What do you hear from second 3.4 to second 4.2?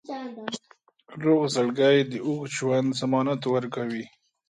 ورکوي.